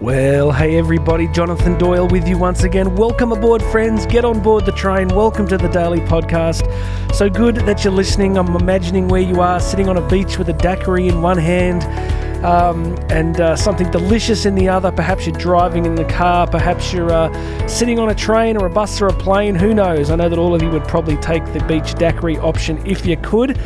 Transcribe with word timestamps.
Well, 0.00 0.50
hey 0.50 0.78
everybody, 0.78 1.28
Jonathan 1.28 1.76
Doyle 1.76 2.08
with 2.08 2.26
you 2.26 2.38
once 2.38 2.62
again. 2.62 2.96
Welcome 2.96 3.32
aboard, 3.32 3.62
friends. 3.64 4.06
Get 4.06 4.24
on 4.24 4.42
board 4.42 4.64
the 4.64 4.72
train. 4.72 5.08
Welcome 5.08 5.46
to 5.48 5.58
the 5.58 5.68
Daily 5.68 6.00
Podcast. 6.00 6.64
So 7.14 7.28
good 7.28 7.56
that 7.56 7.84
you're 7.84 7.92
listening. 7.92 8.38
I'm 8.38 8.56
imagining 8.56 9.08
where 9.08 9.20
you 9.20 9.42
are, 9.42 9.60
sitting 9.60 9.90
on 9.90 9.98
a 9.98 10.08
beach 10.08 10.38
with 10.38 10.48
a 10.48 10.54
daiquiri 10.54 11.08
in 11.08 11.20
one 11.20 11.36
hand 11.36 11.84
um, 12.42 12.96
and 13.10 13.42
uh, 13.42 13.56
something 13.56 13.90
delicious 13.90 14.46
in 14.46 14.54
the 14.54 14.70
other. 14.70 14.90
Perhaps 14.90 15.26
you're 15.26 15.36
driving 15.36 15.84
in 15.84 15.96
the 15.96 16.06
car, 16.06 16.46
perhaps 16.46 16.94
you're 16.94 17.12
uh, 17.12 17.68
sitting 17.68 17.98
on 17.98 18.08
a 18.08 18.14
train 18.14 18.56
or 18.56 18.64
a 18.64 18.70
bus 18.70 19.02
or 19.02 19.08
a 19.08 19.12
plane. 19.12 19.54
Who 19.54 19.74
knows? 19.74 20.08
I 20.08 20.16
know 20.16 20.30
that 20.30 20.38
all 20.38 20.54
of 20.54 20.62
you 20.62 20.70
would 20.70 20.88
probably 20.88 21.18
take 21.18 21.44
the 21.52 21.62
beach 21.64 21.92
daiquiri 21.96 22.38
option 22.38 22.82
if 22.86 23.04
you 23.04 23.18
could. 23.18 23.60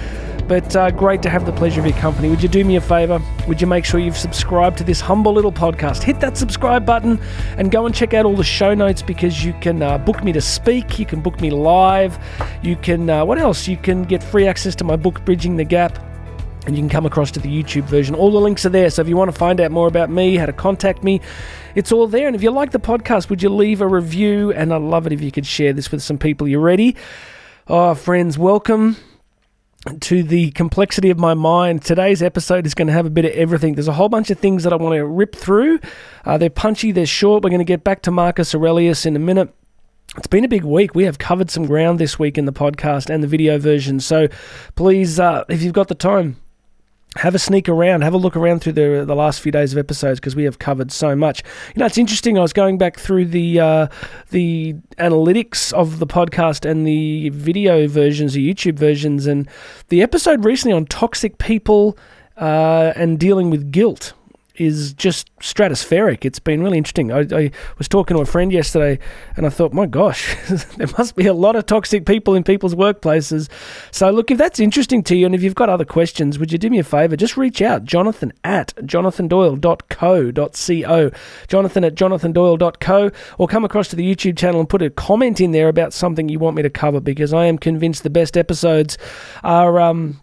But 0.47 0.77
uh, 0.77 0.91
great 0.91 1.23
to 1.23 1.31
have 1.31 1.47
the 1.47 1.53
pleasure 1.53 1.81
of 1.81 1.87
your 1.87 1.97
company. 1.97 2.29
Would 2.29 2.43
you 2.43 2.51
do 2.51 2.65
me 2.65 2.77
a 2.77 2.81
favor? 2.81 3.19
Would 3.49 3.63
you 3.63 3.67
make 3.67 3.87
sure 3.87 3.99
you've 3.99 4.17
subscribed 4.17 4.77
to 4.79 4.85
this 4.85 5.01
humble 5.01 5.33
little 5.33 5.53
podcast? 5.53 6.03
Hit 6.03 6.21
that 6.21 6.37
subscribe 6.37 6.85
button 6.85 7.19
and 7.57 7.71
go 7.71 7.87
and 7.87 7.95
check 7.95 8.13
out 8.13 8.27
all 8.27 8.37
the 8.37 8.45
show 8.45 8.75
notes 8.75 9.01
because 9.01 9.43
you 9.43 9.55
can 9.55 9.83
uh, 9.83 9.97
book 9.97 10.23
me 10.23 10.33
to 10.33 10.43
speak, 10.43 10.99
you 10.99 11.07
can 11.07 11.23
book 11.23 11.41
me 11.41 11.49
live, 11.49 12.19
you 12.63 12.77
can, 12.77 13.09
uh, 13.09 13.25
what 13.25 13.39
else? 13.39 13.67
You 13.67 13.79
can 13.79 14.03
get 14.03 14.23
free 14.23 14.47
access 14.47 14.75
to 14.77 14.85
my 14.85 14.97
book, 14.97 15.25
Bridging 15.25 15.57
the 15.57 15.65
Gap 15.65 15.99
and 16.67 16.77
you 16.77 16.83
can 16.83 16.89
come 16.89 17.05
across 17.05 17.31
to 17.31 17.41
the 17.41 17.49
YouTube 17.49 17.85
version. 17.85 18.15
All 18.15 18.31
the 18.31 18.41
links 18.41 18.65
are 18.65 18.71
there. 18.71 18.89
So 18.89 19.03
if 19.03 19.09
you 19.09 19.19
want 19.19 19.31
to 19.31 19.37
find 19.37 19.61
out 19.61 19.71
more 19.71 19.87
about 19.87 20.09
me, 20.09 20.37
how 20.37 20.47
to 20.47 20.53
contact 20.53 21.03
me, 21.03 21.21
it's 21.75 21.93
all 21.93 22.07
there. 22.07 22.27
And 22.27 22.35
if 22.35 22.43
you 22.43 22.51
like 22.51 22.71
the 22.71 22.81
podcast, 22.81 23.29
would 23.29 23.43
you 23.43 23.51
leave 23.51 23.83
a 23.83 23.87
review? 23.87 24.51
And 24.51 24.73
I'd 24.73 24.81
love 24.81 25.07
it 25.07 25.13
if 25.13 25.21
you 25.21 25.31
could 25.31 25.45
share 25.45 25.75
this 25.75 25.93
with 25.93 26.03
some 26.03 26.17
people. 26.17 26.49
You 26.49 26.61
ready? 26.61 26.97
Oh, 27.69 27.95
friends, 27.95 28.39
welcome 28.39 28.97
to 30.01 30.23
the 30.23 30.51
complexity 30.53 31.11
of 31.11 31.19
my 31.19 31.35
mind. 31.35 31.83
Today's 31.83 32.23
episode 32.23 32.67
is 32.67 32.75
going 32.75 32.87
to 32.87 32.93
have 32.93 33.07
a 33.07 33.11
bit 33.11 33.25
of 33.25 33.33
everything. 33.33 33.75
There's 33.75 33.89
a 33.89 33.93
whole 33.93 34.09
bunch 34.09 34.31
of 34.31 34.39
things 34.39 34.65
that 34.65 34.73
I 34.73 34.77
want 34.77 34.95
to 34.95 35.05
rip 35.05 35.37
through. 35.37 35.81
Uh, 36.25 36.39
they're 36.39 36.51
punchy, 36.51 36.93
they're 36.93 37.07
short. 37.07 37.43
We're 37.43 37.51
going 37.51 37.59
to 37.59 37.65
get 37.65 37.85
back 37.85 38.03
to 38.03 38.11
Marcus 38.11 38.55
Aurelius 38.55 39.05
in 39.05 39.17
a 39.17 39.19
minute. 39.19 39.55
It's 40.17 40.27
been 40.27 40.45
a 40.45 40.49
big 40.49 40.65
week. 40.65 40.95
We 40.95 41.05
have 41.05 41.19
covered 41.19 41.51
some 41.51 41.67
ground 41.67 41.99
this 41.99 42.19
week 42.19 42.39
in 42.39 42.45
the 42.45 42.53
podcast 42.53 43.11
and 43.11 43.23
the 43.23 43.27
video 43.27 43.59
version. 43.59 44.01
So 44.01 44.29
please, 44.77 45.19
uh, 45.19 45.45
if 45.49 45.63
you've 45.63 45.73
got 45.73 45.89
the 45.89 45.95
time, 45.95 46.37
have 47.17 47.35
a 47.35 47.39
sneak 47.39 47.69
around, 47.69 48.03
have 48.03 48.15
a 48.15 48.19
look 48.19 48.37
around 48.37 48.61
through 48.61 48.73
the 48.73 49.05
the 49.07 49.15
last 49.15 49.41
few 49.41 49.53
days 49.53 49.73
of 49.73 49.79
episodes 49.79 50.21
because 50.21 50.35
we 50.35 50.45
have 50.45 50.59
covered 50.59 50.91
so 50.91 51.15
much. 51.15 51.43
You 51.75 51.81
know, 51.81 51.87
it's 51.87 51.99
interesting. 51.99 52.39
I 52.39 52.43
was 52.43 52.53
going 52.53 52.79
back 52.79 52.99
through 52.99 53.27
the 53.27 53.61
uh, 53.61 53.87
the 54.31 54.75
analytics 54.99 55.73
of 55.73 55.99
the 55.99 56.07
podcast 56.07 56.69
and 56.69 56.87
the 56.87 57.29
video 57.31 57.87
versions, 57.87 58.35
the 58.35 58.55
YouTube 58.55 58.79
versions, 58.79 59.27
and 59.27 59.49
the 59.89 60.03
episode 60.03 60.45
recently 60.45 60.75
on 60.75 60.87
toxic 60.87 61.39
people 61.39 61.97
uh, 62.37 62.93
and 62.97 63.19
dealing 63.19 63.51
with 63.51 63.71
guilt 63.71 64.13
is 64.57 64.93
just 64.93 65.35
stratospheric. 65.39 66.25
It's 66.25 66.39
been 66.39 66.63
really 66.63 66.79
interesting. 66.79 67.11
I, 67.11 67.27
I, 67.33 67.51
was 67.77 67.89
talking 67.89 68.17
to 68.17 68.23
a 68.23 68.27
friend 68.27 68.53
yesterday 68.53 69.01
and 69.37 69.47
I 69.47 69.49
thought, 69.49 69.73
my 69.73 69.87
gosh, 69.87 70.37
there 70.77 70.87
must 70.97 71.17
be 71.17 71.27
a 71.27 71.35
lot 71.35 71.57
of 71.57 71.67
toxic 71.67 72.07
people 72.07 72.35
in 72.35 72.45
people's 72.45 72.75
workplaces. 72.75 73.49
So, 73.91 74.11
look, 74.11 74.31
if 74.31 74.39
that's 74.39 74.61
interesting 74.61 75.03
to 75.05 75.17
you 75.17 75.27
and 75.27 75.35
if 75.35 75.43
you've 75.43 75.55
got 75.55 75.69
other 75.69 75.85
questions, 75.85 76.39
would 76.39 76.53
you 76.53 76.59
do 76.59 76.71
me 76.71 76.79
a 76.79 76.85
favor? 76.85 77.17
Just 77.17 77.37
reach 77.37 77.61
out, 77.61 77.85
jonathan 77.85 78.33
at 78.45 78.75
jonathandoyle.co.co, 78.77 81.11
jonathan 81.49 81.85
at 81.85 81.95
jonathandoyle.co, 81.95 83.11
or 83.39 83.49
come 83.49 83.65
across 83.65 83.89
to 83.89 83.97
the 83.97 84.15
YouTube 84.15 84.39
channel 84.39 84.61
and 84.61 84.69
put 84.69 84.83
a 84.83 84.91
comment 84.91 85.41
in 85.41 85.51
there 85.51 85.69
about 85.69 85.93
something 85.93 86.29
you 86.29 86.39
want 86.39 86.57
me 86.57 86.63
to 86.63 86.71
cover 86.71 87.01
because 87.01 87.33
I 87.33 87.47
am 87.47 87.59
convinced 87.59 88.03
the 88.03 88.11
best 88.11 88.37
episodes 88.37 88.99
are. 89.43 89.81
Um, 89.81 90.21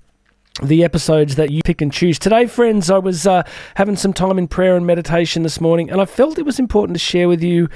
the 0.61 0.83
episodes 0.83 1.35
that 1.35 1.49
you 1.49 1.61
pick 1.63 1.81
and 1.81 1.91
choose. 1.91 2.19
Today, 2.19 2.45
friends, 2.45 2.89
I 2.89 2.97
was 2.97 3.25
uh, 3.25 3.43
having 3.75 3.95
some 3.95 4.13
time 4.13 4.37
in 4.37 4.47
prayer 4.47 4.75
and 4.75 4.85
meditation 4.85 5.43
this 5.43 5.61
morning, 5.61 5.89
and 5.89 6.01
I 6.01 6.05
felt 6.05 6.37
it 6.37 6.45
was 6.45 6.59
important 6.59 6.95
to 6.95 6.99
share 6.99 7.27
with 7.27 7.41
you. 7.41 7.69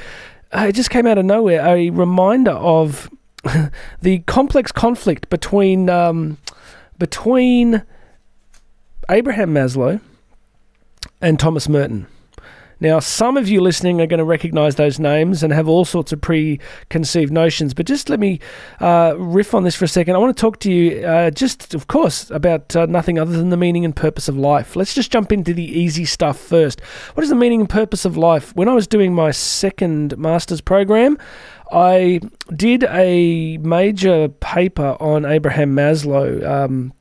Uh, 0.52 0.68
it 0.70 0.76
just 0.76 0.90
came 0.90 1.08
out 1.08 1.18
of 1.18 1.26
nowhere 1.26 1.66
a 1.66 1.90
reminder 1.90 2.52
of 2.52 3.10
the 4.02 4.20
complex 4.20 4.72
conflict 4.72 5.30
between 5.30 5.90
um, 5.90 6.38
between 6.98 7.84
Abraham 9.10 9.54
Maslow 9.54 10.02
and 11.22 11.40
Thomas 11.40 11.70
Merton. 11.70 12.08
Now, 12.80 13.00
some 13.00 13.38
of 13.38 13.48
you 13.48 13.62
listening 13.62 14.02
are 14.02 14.08
going 14.08 14.20
to 14.20 14.26
recognize 14.26 14.76
those 14.76 15.00
names 15.00 15.44
and 15.44 15.54
have 15.54 15.68
all 15.68 15.86
sorts 15.86 16.12
of 16.12 16.22
preconceived 16.22 17.32
notions, 17.32 17.74
but 17.74 17.86
just 17.86 18.10
let 18.10 18.20
me 18.20 18.40
uh, 18.82 19.16
riff 19.18 19.54
on 19.54 19.64
this 19.64 19.76
for 19.76 19.86
a 19.86 19.88
second. 19.88 20.16
I 20.16 20.20
want 20.20 20.36
to 20.36 20.42
talk 20.42 20.60
to 20.62 20.72
you, 20.72 21.06
uh, 21.06 21.32
just 21.32 21.74
of 21.74 21.88
course, 21.88 22.30
about 22.32 22.76
uh, 22.76 22.86
nothing 22.86 23.20
other 23.20 23.38
than 23.38 23.50
the 23.50 23.58
meaning 23.58 23.86
and 23.86 23.96
purpose 23.96 24.28
of 24.28 24.38
life. 24.38 24.76
Let's 24.76 24.94
just 24.94 25.12
jump 25.12 25.32
into 25.32 25.54
the 25.54 25.64
easy 25.64 26.06
stuff 26.06 26.40
first. 26.40 26.82
What 27.14 27.24
is 27.24 27.30
the 27.30 27.36
meaning 27.36 27.62
and 27.62 27.70
purpose 27.70 28.06
of 28.06 28.18
life? 28.18 28.56
When 28.56 28.68
I 28.68 28.74
was 28.74 28.88
doing 28.88 29.14
my 29.14 29.32
second 29.32 30.18
master's 30.18 30.62
program, 30.62 31.18
I 31.72 32.22
did 32.56 32.84
a 32.84 33.58
major 33.58 34.30
paper 34.30 34.98
on 35.00 35.26
Abraham 35.26 35.76
Maslow. 35.76 36.46
Um, 36.46 36.94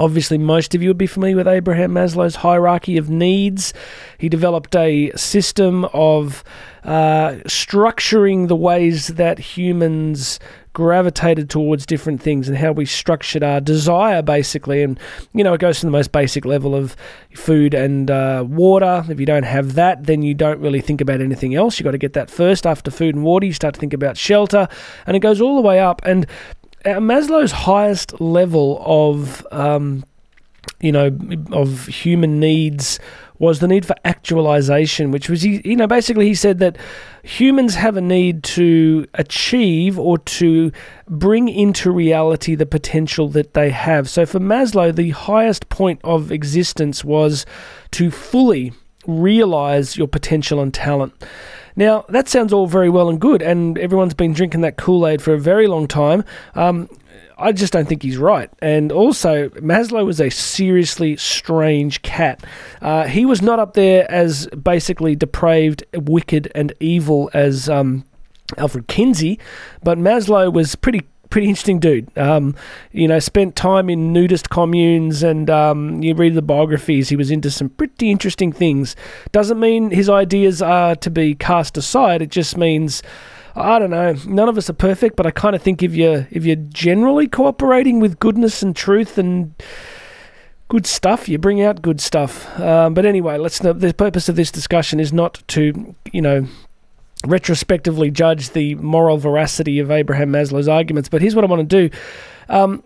Obviously, 0.00 0.38
most 0.38 0.74
of 0.74 0.82
you 0.82 0.90
would 0.90 0.98
be 0.98 1.06
familiar 1.06 1.36
with 1.36 1.48
Abraham 1.48 1.92
Maslow's 1.92 2.36
hierarchy 2.36 2.96
of 2.96 3.08
needs. 3.08 3.72
He 4.18 4.28
developed 4.28 4.74
a 4.74 5.12
system 5.16 5.84
of 5.86 6.42
uh, 6.82 7.36
structuring 7.46 8.48
the 8.48 8.56
ways 8.56 9.08
that 9.08 9.38
humans 9.38 10.38
gravitated 10.74 11.48
towards 11.48 11.86
different 11.86 12.20
things 12.20 12.48
and 12.48 12.58
how 12.58 12.72
we 12.72 12.84
structured 12.84 13.44
our 13.44 13.60
desire, 13.60 14.20
basically. 14.22 14.82
And, 14.82 14.98
you 15.32 15.44
know, 15.44 15.54
it 15.54 15.60
goes 15.60 15.78
to 15.80 15.86
the 15.86 15.92
most 15.92 16.10
basic 16.10 16.44
level 16.44 16.74
of 16.74 16.96
food 17.34 17.74
and 17.74 18.10
uh, 18.10 18.44
water. 18.46 19.04
If 19.08 19.20
you 19.20 19.26
don't 19.26 19.44
have 19.44 19.74
that, 19.74 20.04
then 20.04 20.22
you 20.22 20.34
don't 20.34 20.60
really 20.60 20.80
think 20.80 21.00
about 21.00 21.20
anything 21.20 21.54
else. 21.54 21.78
You've 21.78 21.84
got 21.84 21.92
to 21.92 21.98
get 21.98 22.14
that 22.14 22.28
first. 22.28 22.66
After 22.66 22.90
food 22.90 23.14
and 23.14 23.24
water, 23.24 23.46
you 23.46 23.52
start 23.52 23.74
to 23.74 23.80
think 23.80 23.94
about 23.94 24.16
shelter. 24.16 24.68
And 25.06 25.16
it 25.16 25.20
goes 25.20 25.40
all 25.40 25.54
the 25.54 25.62
way 25.62 25.78
up. 25.78 26.02
And 26.04 26.26
Maslow's 26.84 27.52
highest 27.52 28.20
level 28.20 28.82
of 28.84 29.46
um, 29.50 30.04
you 30.80 30.92
know 30.92 31.16
of 31.52 31.86
human 31.86 32.40
needs 32.40 33.00
was 33.38 33.58
the 33.58 33.66
need 33.66 33.84
for 33.84 33.96
actualization, 34.04 35.10
which 35.10 35.28
was 35.28 35.44
you 35.44 35.76
know 35.76 35.86
basically 35.86 36.26
he 36.26 36.34
said 36.34 36.58
that 36.60 36.76
humans 37.22 37.74
have 37.74 37.96
a 37.96 38.00
need 38.00 38.44
to 38.44 39.06
achieve 39.14 39.98
or 39.98 40.18
to 40.18 40.70
bring 41.08 41.48
into 41.48 41.90
reality 41.90 42.54
the 42.54 42.66
potential 42.66 43.28
that 43.28 43.54
they 43.54 43.70
have. 43.70 44.08
So 44.08 44.24
for 44.24 44.38
Maslow, 44.38 44.94
the 44.94 45.10
highest 45.10 45.68
point 45.68 46.00
of 46.04 46.30
existence 46.30 47.04
was 47.04 47.44
to 47.92 48.10
fully 48.10 48.72
realize 49.06 49.96
your 49.96 50.08
potential 50.08 50.60
and 50.60 50.72
talent. 50.72 51.12
Now, 51.76 52.04
that 52.08 52.28
sounds 52.28 52.52
all 52.52 52.66
very 52.66 52.88
well 52.88 53.08
and 53.08 53.20
good, 53.20 53.42
and 53.42 53.78
everyone's 53.78 54.14
been 54.14 54.32
drinking 54.32 54.60
that 54.62 54.76
Kool 54.76 55.06
Aid 55.06 55.20
for 55.20 55.34
a 55.34 55.38
very 55.38 55.66
long 55.66 55.88
time. 55.88 56.24
Um, 56.54 56.88
I 57.36 57.52
just 57.52 57.72
don't 57.72 57.88
think 57.88 58.02
he's 58.02 58.16
right. 58.16 58.48
And 58.60 58.92
also, 58.92 59.48
Maslow 59.50 60.06
was 60.06 60.20
a 60.20 60.30
seriously 60.30 61.16
strange 61.16 62.02
cat. 62.02 62.44
Uh, 62.80 63.04
he 63.04 63.26
was 63.26 63.42
not 63.42 63.58
up 63.58 63.74
there 63.74 64.10
as 64.10 64.46
basically 64.48 65.16
depraved, 65.16 65.84
wicked, 65.94 66.52
and 66.54 66.72
evil 66.78 67.30
as 67.34 67.68
um, 67.68 68.04
Alfred 68.56 68.86
Kinsey, 68.86 69.40
but 69.82 69.98
Maslow 69.98 70.52
was 70.52 70.76
pretty 70.76 71.02
pretty 71.34 71.48
interesting 71.48 71.80
dude. 71.80 72.16
Um, 72.16 72.54
you 72.92 73.08
know, 73.08 73.18
spent 73.18 73.56
time 73.56 73.90
in 73.90 74.12
nudist 74.12 74.50
communes, 74.50 75.24
and 75.24 75.50
um, 75.50 76.00
you 76.00 76.14
read 76.14 76.34
the 76.34 76.42
biographies. 76.42 77.08
He 77.08 77.16
was 77.16 77.28
into 77.28 77.50
some 77.50 77.70
pretty 77.70 78.08
interesting 78.08 78.52
things. 78.52 78.94
Doesn't 79.32 79.58
mean 79.58 79.90
his 79.90 80.08
ideas 80.08 80.62
are 80.62 80.94
to 80.94 81.10
be 81.10 81.34
cast 81.34 81.76
aside. 81.76 82.22
It 82.22 82.30
just 82.30 82.56
means. 82.56 83.02
I 83.56 83.80
don't 83.80 83.90
know. 83.90 84.14
None 84.26 84.48
of 84.48 84.56
us 84.56 84.70
are 84.70 84.74
perfect, 84.74 85.16
but 85.16 85.26
I 85.26 85.32
kind 85.32 85.56
of 85.56 85.62
think 85.62 85.82
if 85.82 85.92
you 85.92 86.24
if 86.30 86.44
you're 86.44 86.54
generally 86.54 87.26
cooperating 87.26 87.98
with 87.98 88.20
goodness 88.20 88.62
and 88.62 88.74
truth 88.76 89.18
and 89.18 89.54
good 90.68 90.86
stuff, 90.86 91.28
you 91.28 91.38
bring 91.38 91.60
out 91.60 91.82
good 91.82 92.00
stuff. 92.00 92.60
Um, 92.60 92.94
but 92.94 93.04
anyway, 93.06 93.38
let's. 93.38 93.58
The 93.58 93.94
purpose 93.96 94.28
of 94.28 94.36
this 94.36 94.52
discussion 94.52 95.00
is 95.00 95.12
not 95.12 95.42
to 95.48 95.96
you 96.12 96.22
know 96.22 96.46
retrospectively 97.26 98.10
judge 98.10 98.50
the 98.50 98.74
moral 98.76 99.18
veracity 99.18 99.78
of 99.78 99.90
Abraham 99.90 100.30
Maslow's 100.30 100.68
arguments. 100.68 101.08
But 101.08 101.20
here's 101.20 101.34
what 101.34 101.44
I 101.44 101.48
want 101.48 101.68
to 101.68 101.88
do. 101.88 101.96
Um, 102.48 102.82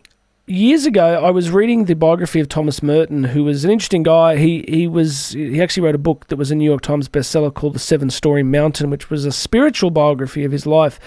years 0.48 0.86
ago, 0.86 1.22
I 1.24 1.30
was 1.30 1.50
reading 1.50 1.84
the 1.84 1.94
biography 1.94 2.40
of 2.40 2.48
Thomas 2.48 2.82
Merton, 2.82 3.24
who 3.24 3.44
was 3.44 3.64
an 3.64 3.70
interesting 3.70 4.02
guy. 4.02 4.36
He 4.36 4.64
he 4.68 4.86
was 4.86 5.30
he 5.30 5.60
actually 5.60 5.84
wrote 5.84 5.94
a 5.94 5.98
book 5.98 6.28
that 6.28 6.36
was 6.36 6.50
a 6.50 6.54
New 6.54 6.64
York 6.64 6.82
Times 6.82 7.08
bestseller 7.08 7.52
called 7.52 7.74
The 7.74 7.78
Seven 7.78 8.10
Storey 8.10 8.42
Mountain, 8.42 8.90
which 8.90 9.10
was 9.10 9.24
a 9.24 9.32
spiritual 9.32 9.90
biography 9.90 10.44
of 10.44 10.52
his 10.52 10.66
life. 10.66 10.98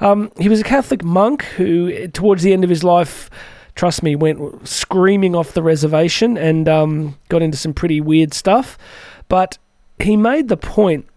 Um, 0.00 0.30
he 0.38 0.48
was 0.48 0.60
a 0.60 0.64
Catholic 0.64 1.02
monk 1.04 1.42
who, 1.56 2.08
towards 2.08 2.42
the 2.42 2.52
end 2.52 2.64
of 2.64 2.70
his 2.70 2.84
life. 2.84 3.30
Trust 3.74 4.04
me, 4.04 4.14
went 4.14 4.68
screaming 4.68 5.34
off 5.34 5.52
the 5.54 5.62
reservation 5.62 6.38
and 6.38 6.68
um, 6.68 7.18
got 7.28 7.42
into 7.42 7.58
some 7.58 7.74
pretty 7.74 8.00
weird 8.00 8.32
stuff. 8.32 8.78
But 9.28 9.58
he 9.98 10.16
made 10.16 10.46
the 10.46 10.56
point 10.56 11.08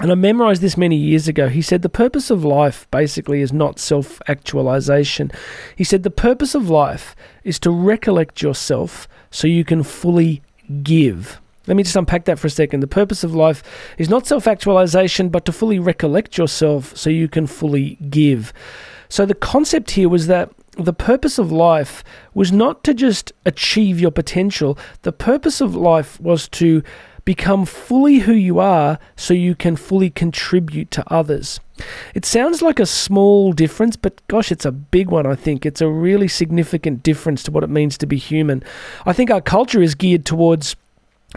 and 0.00 0.10
I 0.10 0.14
memorized 0.14 0.62
this 0.62 0.76
many 0.76 0.96
years 0.96 1.28
ago. 1.28 1.48
He 1.48 1.60
said 1.60 1.82
the 1.82 1.88
purpose 1.88 2.30
of 2.30 2.44
life 2.44 2.88
basically 2.90 3.42
is 3.42 3.52
not 3.52 3.78
self 3.78 4.22
actualization. 4.26 5.30
He 5.76 5.84
said 5.84 6.02
the 6.02 6.10
purpose 6.10 6.54
of 6.54 6.70
life 6.70 7.14
is 7.44 7.58
to 7.60 7.70
recollect 7.70 8.40
yourself 8.40 9.06
so 9.30 9.46
you 9.46 9.64
can 9.64 9.82
fully 9.82 10.42
give. 10.82 11.40
Let 11.66 11.76
me 11.76 11.82
just 11.82 11.94
unpack 11.94 12.24
that 12.24 12.38
for 12.38 12.46
a 12.46 12.50
second. 12.50 12.80
The 12.80 12.86
purpose 12.86 13.22
of 13.22 13.34
life 13.34 13.62
is 13.98 14.08
not 14.08 14.26
self 14.26 14.46
actualization, 14.46 15.28
but 15.28 15.44
to 15.44 15.52
fully 15.52 15.78
recollect 15.78 16.38
yourself 16.38 16.96
so 16.96 17.10
you 17.10 17.28
can 17.28 17.46
fully 17.46 17.96
give. 18.08 18.52
So 19.08 19.26
the 19.26 19.34
concept 19.34 19.90
here 19.90 20.08
was 20.08 20.26
that 20.26 20.50
the 20.78 20.94
purpose 20.94 21.38
of 21.38 21.52
life 21.52 22.02
was 22.32 22.50
not 22.50 22.82
to 22.84 22.94
just 22.94 23.30
achieve 23.44 24.00
your 24.00 24.10
potential, 24.10 24.78
the 25.02 25.12
purpose 25.12 25.60
of 25.60 25.76
life 25.76 26.18
was 26.18 26.48
to 26.48 26.82
become 27.24 27.64
fully 27.64 28.20
who 28.20 28.32
you 28.32 28.58
are 28.58 28.98
so 29.16 29.34
you 29.34 29.54
can 29.54 29.76
fully 29.76 30.10
contribute 30.10 30.90
to 30.90 31.12
others. 31.12 31.60
It 32.14 32.24
sounds 32.24 32.62
like 32.62 32.78
a 32.78 32.86
small 32.86 33.52
difference, 33.52 33.96
but 33.96 34.26
gosh, 34.28 34.52
it's 34.52 34.64
a 34.64 34.72
big 34.72 35.08
one, 35.08 35.26
I 35.26 35.34
think. 35.34 35.64
It's 35.64 35.80
a 35.80 35.88
really 35.88 36.28
significant 36.28 37.02
difference 37.02 37.42
to 37.44 37.50
what 37.50 37.64
it 37.64 37.70
means 37.70 37.96
to 37.98 38.06
be 38.06 38.16
human. 38.16 38.62
I 39.06 39.12
think 39.12 39.30
our 39.30 39.40
culture 39.40 39.82
is 39.82 39.94
geared 39.94 40.24
towards 40.24 40.76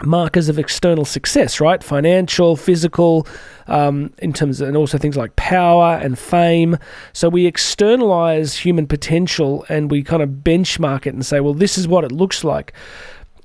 markers 0.04 0.48
of 0.48 0.58
external 0.58 1.04
success, 1.04 1.60
right? 1.60 1.82
Financial, 1.82 2.56
physical, 2.56 3.26
um, 3.66 4.12
in 4.18 4.32
terms 4.32 4.60
of, 4.60 4.68
and 4.68 4.76
also 4.76 4.98
things 4.98 5.16
like 5.16 5.34
power 5.36 5.98
and 6.02 6.18
fame. 6.18 6.76
So 7.12 7.28
we 7.28 7.46
externalize 7.46 8.56
human 8.58 8.86
potential 8.86 9.64
and 9.68 9.90
we 9.90 10.02
kind 10.02 10.22
of 10.22 10.28
benchmark 10.28 11.06
it 11.06 11.14
and 11.14 11.24
say, 11.24 11.40
well, 11.40 11.54
this 11.54 11.78
is 11.78 11.88
what 11.88 12.04
it 12.04 12.12
looks 12.12 12.44
like. 12.44 12.72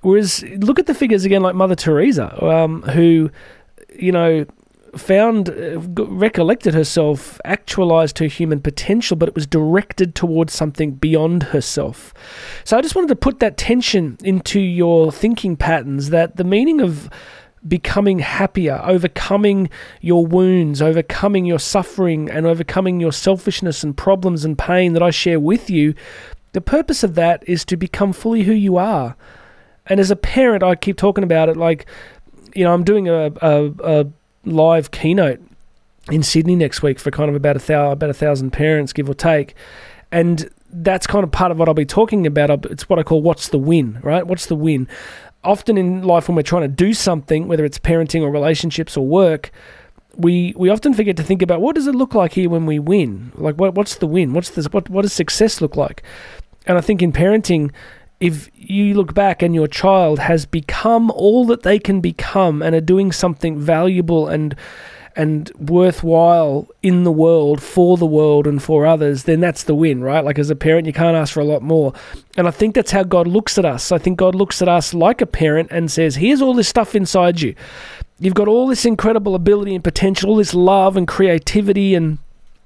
Whereas 0.02 0.44
look 0.44 0.80
at 0.80 0.88
the 0.88 0.94
figures 0.94 1.26
again, 1.26 1.42
like 1.42 1.56
Mother 1.56 1.76
Teresa, 1.76 2.44
um, 2.44 2.82
who, 2.84 3.30
you 3.96 4.12
know, 4.12 4.46
found, 4.96 5.50
uh, 5.50 5.80
recollected 5.80 6.74
herself, 6.74 7.40
actualized 7.46 8.20
her 8.20 8.26
human 8.26 8.62
potential, 8.62 9.16
but 9.16 9.30
it 9.30 9.36
was 9.36 9.48
directed 9.48 10.16
towards 10.16 10.54
something 10.54 10.92
beyond 10.92 11.44
herself. 11.44 12.14
So 12.64 12.78
I 12.78 12.82
just 12.82 12.96
wanted 12.96 13.08
to 13.10 13.16
put 13.16 13.40
that 13.40 13.58
tension 13.58 14.18
into 14.24 14.60
your 14.60 15.12
thinking 15.12 15.56
patterns 15.56 16.10
that 16.10 16.36
the 16.36 16.44
meaning 16.44 16.82
of 16.82 17.10
becoming 17.68 18.20
happier, 18.20 18.82
overcoming 18.84 19.70
your 20.02 20.26
wounds, 20.26 20.82
overcoming 20.82 21.46
your 21.46 21.60
suffering, 21.60 22.30
and 22.30 22.46
overcoming 22.46 23.00
your 23.00 23.12
selfishness 23.12 23.84
and 23.84 23.96
problems 23.96 24.44
and 24.44 24.58
pain 24.58 24.94
that 24.94 25.04
I 25.04 25.12
share 25.12 25.40
with 25.40 25.70
you, 25.70 25.94
the 26.54 26.62
purpose 26.62 27.04
of 27.04 27.16
that 27.16 27.44
is 27.48 27.64
to 27.66 27.78
become 27.78 28.14
fully 28.14 28.44
who 28.44 28.54
you 28.54 28.78
are. 28.78 29.16
And 29.88 30.00
as 30.00 30.12
a 30.12 30.16
parent, 30.16 30.64
I 30.64 30.76
keep 30.76 30.98
talking 30.98 31.24
about 31.24 31.50
it 31.50 31.58
like, 31.58 31.86
you 32.56 32.64
know, 32.64 32.74
I'm 32.74 32.84
doing 32.84 33.10
a, 33.10 33.32
a, 33.42 33.72
a 33.84 34.08
live 34.46 34.92
keynote 34.92 35.42
in 36.10 36.24
Sydney 36.24 36.56
next 36.56 36.82
week 36.82 37.00
for 37.00 37.12
kind 37.12 37.30
of 37.30 37.36
about 37.36 37.56
a 37.56 37.60
thousand, 37.60 37.94
about 37.94 38.10
a 38.10 38.14
thousand 38.14 38.52
parents, 38.52 38.94
give 38.94 39.10
or 39.10 39.14
take, 39.14 39.56
and 40.12 40.50
that's 40.74 41.06
kind 41.06 41.24
of 41.24 41.32
part 41.32 41.52
of 41.52 41.60
what 41.60 41.68
I'll 41.68 41.74
be 41.74 41.86
talking 41.86 42.26
about. 42.26 42.66
It's 42.66 42.90
what 42.90 43.00
I 43.00 43.04
call 43.04 43.22
"What's 43.22 43.50
the 43.50 43.60
win?" 43.60 44.00
Right? 44.02 44.26
What's 44.26 44.48
the 44.48 44.56
win? 44.56 44.88
Often 45.44 45.78
in 45.78 46.04
life, 46.04 46.28
when 46.28 46.36
we're 46.36 46.44
trying 46.44 46.64
to 46.64 46.68
do 46.68 46.94
something, 46.94 47.48
whether 47.48 47.66
it's 47.66 47.80
parenting 47.80 48.22
or 48.22 48.30
relationships 48.32 48.96
or 48.96 49.06
work, 49.06 49.52
we 50.16 50.54
we 50.58 50.70
often 50.70 50.94
forget 50.94 51.18
to 51.18 51.24
think 51.24 51.42
about 51.42 51.62
what 51.62 51.76
does 51.76 51.88
it 51.88 51.96
look 51.96 52.14
like 52.14 52.34
here 52.34 52.50
when 52.50 52.66
we 52.66 52.80
win. 52.80 53.32
Like, 53.36 53.56
what 53.56 53.76
what's 53.76 53.96
the 53.96 54.08
win? 54.08 54.34
What's 54.34 54.50
this? 54.52 54.68
What 54.68 54.90
what 54.90 55.04
does 55.04 55.14
success 55.14 55.62
look 55.62 55.76
like? 55.76 56.04
And 56.68 56.78
I 56.78 56.82
think 56.82 57.02
in 57.02 57.12
parenting, 57.12 57.72
if 58.22 58.50
you 58.54 58.94
look 58.94 59.14
back 59.14 59.42
and 59.42 59.54
your 59.54 59.68
child 59.68 60.20
has 60.20 60.46
become 60.46 61.12
all 61.12 61.44
that 61.48 61.64
they 61.64 61.80
can 61.80 62.00
become 62.00 62.62
and 62.62 62.76
are 62.76 62.80
doing 62.82 63.12
something 63.12 63.60
valuable 63.60 64.30
and 64.30 64.56
and 65.14 65.52
worthwhile 65.58 66.70
in 66.82 67.04
the 67.04 67.12
world 67.12 67.62
for 67.62 67.98
the 67.98 68.06
world 68.06 68.48
and 68.48 68.64
for 68.64 68.86
others, 68.86 69.24
then 69.24 69.42
that's 69.42 69.66
the 69.66 69.76
win, 69.76 70.02
right? 70.02 70.24
Like 70.24 70.40
as 70.40 70.50
a 70.50 70.56
parent, 70.56 70.88
you 70.88 70.94
can't 70.94 71.18
ask 71.18 71.34
for 71.34 71.42
a 71.42 71.46
lot 71.46 71.62
more. 71.62 71.92
And 72.38 72.48
I 72.48 72.52
think 72.52 72.76
that's 72.76 72.92
how 72.92 73.04
God 73.04 73.28
looks 73.28 73.58
at 73.58 73.66
us. 73.66 73.92
I 73.92 73.98
think 73.98 74.18
God 74.18 74.36
looks 74.36 74.62
at 74.62 74.70
us 74.70 74.94
like 74.94 75.20
a 75.20 75.26
parent 75.26 75.68
and 75.70 75.92
says, 75.92 76.16
"Here's 76.16 76.42
all 76.42 76.54
this 76.54 76.70
stuff 76.70 76.96
inside 76.96 77.42
you. 77.42 77.56
You've 78.20 78.36
got 78.36 78.48
all 78.48 78.68
this 78.68 78.86
incredible 78.86 79.36
ability 79.36 79.76
and 79.76 79.84
potential, 79.84 80.30
all 80.30 80.38
this 80.38 80.54
love 80.54 80.96
and 80.96 81.08
creativity 81.08 81.94
and 81.96 82.20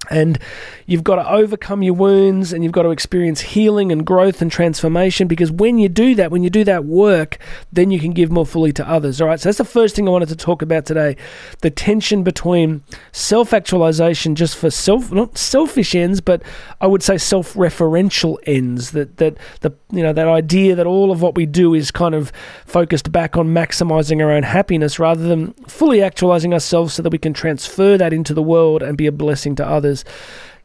and 0.09 0.39
you've 0.85 1.03
got 1.03 1.15
to 1.15 1.29
overcome 1.29 1.83
your 1.83 1.93
wounds 1.93 2.53
and 2.53 2.63
you've 2.63 2.73
got 2.73 2.83
to 2.83 2.91
experience 2.91 3.41
healing 3.41 3.91
and 3.91 4.05
growth 4.05 4.41
and 4.41 4.51
transformation 4.51 5.27
because 5.27 5.51
when 5.51 5.77
you 5.77 5.89
do 5.89 6.15
that, 6.15 6.31
when 6.31 6.43
you 6.43 6.49
do 6.49 6.63
that 6.63 6.85
work, 6.85 7.37
then 7.71 7.91
you 7.91 7.99
can 7.99 8.11
give 8.11 8.31
more 8.31 8.45
fully 8.45 8.71
to 8.73 8.87
others. 8.87 9.21
All 9.21 9.27
right, 9.27 9.39
so 9.39 9.49
that's 9.49 9.57
the 9.57 9.65
first 9.65 9.95
thing 9.95 10.07
I 10.07 10.11
wanted 10.11 10.29
to 10.29 10.35
talk 10.35 10.61
about 10.61 10.85
today 10.85 11.15
the 11.61 11.69
tension 11.69 12.23
between 12.23 12.83
self 13.11 13.53
actualization 13.53 14.35
just 14.35 14.57
for 14.57 14.69
self, 14.69 15.11
not 15.11 15.37
selfish 15.37 15.95
ends, 15.95 16.21
but 16.21 16.41
I 16.81 16.87
would 16.87 17.03
say 17.03 17.17
self 17.17 17.53
referential 17.53 18.37
ends. 18.45 18.91
That, 18.91 19.17
that, 19.17 19.37
the, 19.61 19.73
you 19.91 20.03
know, 20.03 20.13
that 20.13 20.27
idea 20.27 20.75
that 20.75 20.85
all 20.85 21.11
of 21.11 21.21
what 21.21 21.35
we 21.35 21.45
do 21.45 21.73
is 21.73 21.91
kind 21.91 22.15
of 22.15 22.31
focused 22.65 23.11
back 23.11 23.37
on 23.37 23.47
maximizing 23.47 24.23
our 24.23 24.31
own 24.31 24.43
happiness 24.43 24.99
rather 24.99 25.27
than 25.27 25.53
fully 25.67 26.01
actualizing 26.01 26.53
ourselves 26.53 26.93
so 26.93 27.01
that 27.01 27.11
we 27.11 27.17
can 27.17 27.33
transfer 27.33 27.97
that 27.97 28.13
into 28.13 28.33
the 28.33 28.43
world 28.43 28.81
and 28.81 28.97
be 28.97 29.07
a 29.07 29.11
blessing 29.11 29.55
to 29.55 29.67
others. 29.67 29.94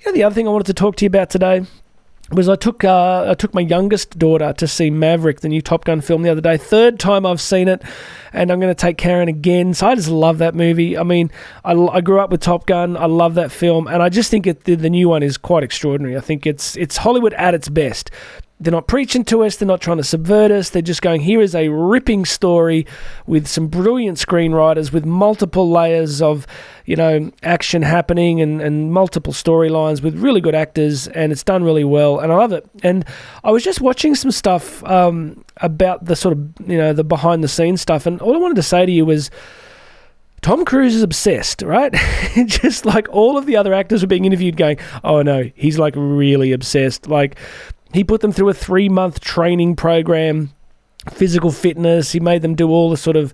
Yeah, 0.04 0.12
the 0.12 0.24
other 0.24 0.34
thing 0.34 0.48
I 0.48 0.50
wanted 0.50 0.66
to 0.66 0.74
talk 0.74 0.96
to 0.96 1.04
you 1.04 1.08
about 1.08 1.30
today 1.30 1.66
was 2.32 2.48
I 2.48 2.56
took 2.56 2.84
uh, 2.84 3.26
I 3.28 3.34
took 3.34 3.54
my 3.54 3.60
youngest 3.60 4.18
daughter 4.18 4.52
to 4.52 4.66
see 4.66 4.88
Maverick, 4.90 5.40
the 5.40 5.48
new 5.48 5.60
Top 5.60 5.84
Gun 5.84 6.00
film, 6.00 6.22
the 6.22 6.30
other 6.30 6.40
day. 6.40 6.56
Third 6.56 7.00
time 7.00 7.26
I've 7.26 7.40
seen 7.40 7.68
it, 7.68 7.82
and 8.32 8.50
I'm 8.50 8.60
going 8.60 8.70
to 8.70 8.80
take 8.80 8.98
Karen 8.98 9.28
again. 9.28 9.74
So 9.74 9.88
I 9.88 9.94
just 9.94 10.08
love 10.08 10.38
that 10.38 10.54
movie. 10.54 10.96
I 10.96 11.02
mean, 11.02 11.30
I, 11.64 11.72
I 11.72 12.00
grew 12.00 12.20
up 12.20 12.30
with 12.30 12.40
Top 12.40 12.66
Gun. 12.66 12.96
I 12.96 13.06
love 13.06 13.34
that 13.34 13.50
film, 13.50 13.88
and 13.88 14.02
I 14.02 14.08
just 14.08 14.30
think 14.30 14.46
it, 14.46 14.64
the, 14.64 14.76
the 14.76 14.90
new 14.90 15.08
one 15.08 15.22
is 15.22 15.36
quite 15.36 15.64
extraordinary. 15.64 16.16
I 16.16 16.20
think 16.20 16.46
it's 16.46 16.76
it's 16.76 16.98
Hollywood 16.98 17.34
at 17.34 17.54
its 17.54 17.68
best. 17.68 18.10
They're 18.60 18.70
not 18.70 18.86
preaching 18.86 19.24
to 19.24 19.42
us. 19.44 19.56
They're 19.56 19.66
not 19.66 19.80
trying 19.80 19.96
to 19.96 20.04
subvert 20.04 20.50
us. 20.50 20.68
They're 20.68 20.82
just 20.82 21.00
going, 21.00 21.22
here 21.22 21.40
is 21.40 21.54
a 21.54 21.68
ripping 21.68 22.26
story 22.26 22.86
with 23.26 23.46
some 23.46 23.68
brilliant 23.68 24.18
screenwriters 24.18 24.92
with 24.92 25.06
multiple 25.06 25.70
layers 25.70 26.20
of, 26.20 26.46
you 26.84 26.94
know, 26.94 27.32
action 27.42 27.80
happening 27.80 28.42
and, 28.42 28.60
and 28.60 28.92
multiple 28.92 29.32
storylines 29.32 30.02
with 30.02 30.14
really 30.18 30.42
good 30.42 30.54
actors. 30.54 31.08
And 31.08 31.32
it's 31.32 31.42
done 31.42 31.64
really 31.64 31.84
well. 31.84 32.18
And 32.20 32.30
I 32.30 32.36
love 32.36 32.52
it. 32.52 32.68
And 32.82 33.06
I 33.44 33.50
was 33.50 33.64
just 33.64 33.80
watching 33.80 34.14
some 34.14 34.30
stuff 34.30 34.84
um, 34.84 35.42
about 35.56 36.04
the 36.04 36.14
sort 36.14 36.36
of, 36.36 36.70
you 36.70 36.76
know, 36.76 36.92
the 36.92 37.02
behind 37.02 37.42
the 37.42 37.48
scenes 37.48 37.80
stuff. 37.80 38.04
And 38.04 38.20
all 38.20 38.34
I 38.34 38.38
wanted 38.38 38.56
to 38.56 38.62
say 38.62 38.84
to 38.84 38.92
you 38.92 39.06
was, 39.06 39.30
Tom 40.42 40.64
Cruise 40.64 40.94
is 40.94 41.02
obsessed, 41.02 41.62
right? 41.62 41.92
Just 42.46 42.86
like 42.86 43.08
all 43.10 43.36
of 43.36 43.44
the 43.44 43.56
other 43.56 43.74
actors 43.74 44.02
were 44.02 44.08
being 44.08 44.24
interviewed, 44.24 44.56
going, 44.56 44.78
"Oh 45.04 45.20
no, 45.20 45.50
he's 45.54 45.78
like 45.78 45.92
really 45.96 46.52
obsessed." 46.52 47.08
Like 47.08 47.38
he 47.92 48.04
put 48.04 48.20
them 48.20 48.32
through 48.32 48.48
a 48.48 48.54
three 48.54 48.88
month 48.88 49.20
training 49.20 49.76
program, 49.76 50.52
physical 51.10 51.50
fitness. 51.50 52.12
He 52.12 52.20
made 52.20 52.42
them 52.42 52.54
do 52.54 52.68
all 52.68 52.90
the 52.90 52.96
sort 52.96 53.16
of 53.16 53.32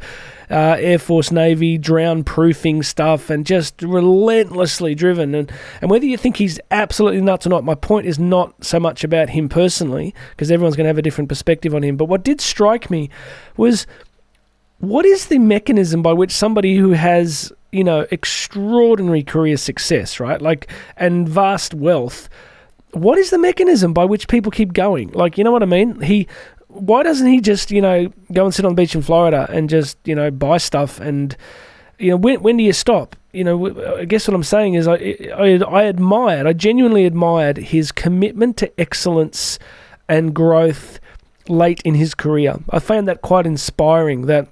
uh, 0.50 0.76
Air 0.78 0.98
Force, 0.98 1.30
Navy 1.30 1.76
drown 1.76 2.24
proofing 2.24 2.82
stuff 2.82 3.30
and 3.30 3.44
just 3.44 3.82
relentlessly 3.82 4.94
driven. 4.94 5.34
And, 5.34 5.52
and 5.80 5.90
whether 5.90 6.06
you 6.06 6.16
think 6.16 6.36
he's 6.36 6.60
absolutely 6.70 7.20
nuts 7.20 7.46
or 7.46 7.50
not, 7.50 7.64
my 7.64 7.74
point 7.74 8.06
is 8.06 8.18
not 8.18 8.64
so 8.64 8.78
much 8.78 9.04
about 9.04 9.30
him 9.30 9.48
personally, 9.48 10.14
because 10.30 10.50
everyone's 10.50 10.76
going 10.76 10.84
to 10.84 10.88
have 10.88 10.98
a 10.98 11.02
different 11.02 11.28
perspective 11.28 11.74
on 11.74 11.82
him. 11.82 11.96
But 11.96 12.06
what 12.06 12.22
did 12.22 12.40
strike 12.40 12.90
me 12.90 13.10
was 13.56 13.86
what 14.78 15.04
is 15.04 15.26
the 15.26 15.38
mechanism 15.38 16.02
by 16.02 16.12
which 16.12 16.32
somebody 16.32 16.76
who 16.76 16.90
has, 16.92 17.52
you 17.72 17.82
know, 17.82 18.06
extraordinary 18.10 19.22
career 19.22 19.56
success, 19.56 20.20
right? 20.20 20.40
Like, 20.40 20.70
and 20.96 21.28
vast 21.28 21.74
wealth 21.74 22.28
what 22.96 23.18
is 23.18 23.30
the 23.30 23.38
mechanism 23.38 23.92
by 23.92 24.04
which 24.04 24.28
people 24.28 24.50
keep 24.50 24.72
going? 24.72 25.10
Like, 25.12 25.38
you 25.38 25.44
know 25.44 25.52
what 25.52 25.62
I 25.62 25.66
mean? 25.66 26.00
He, 26.00 26.26
why 26.68 27.02
doesn't 27.02 27.26
he 27.26 27.40
just, 27.40 27.70
you 27.70 27.80
know, 27.80 28.12
go 28.32 28.44
and 28.44 28.54
sit 28.54 28.64
on 28.64 28.72
the 28.72 28.82
beach 28.82 28.94
in 28.94 29.02
Florida 29.02 29.46
and 29.50 29.68
just, 29.70 29.98
you 30.04 30.14
know, 30.14 30.30
buy 30.30 30.58
stuff 30.58 31.00
and, 31.00 31.36
you 31.98 32.10
know, 32.10 32.16
when 32.16 32.42
when 32.42 32.56
do 32.56 32.64
you 32.64 32.72
stop? 32.72 33.16
You 33.32 33.44
know, 33.44 33.98
I 33.98 34.04
guess 34.04 34.28
what 34.28 34.34
I'm 34.34 34.42
saying 34.42 34.74
is 34.74 34.86
I, 34.86 35.16
I, 35.34 35.60
I 35.66 35.82
admired, 35.84 36.46
I 36.46 36.52
genuinely 36.52 37.06
admired 37.06 37.56
his 37.56 37.92
commitment 37.92 38.56
to 38.58 38.80
excellence 38.80 39.58
and 40.08 40.34
growth 40.34 41.00
late 41.48 41.80
in 41.84 41.94
his 41.94 42.14
career. 42.14 42.56
I 42.70 42.78
found 42.78 43.08
that 43.08 43.22
quite 43.22 43.46
inspiring. 43.46 44.26
That 44.26 44.48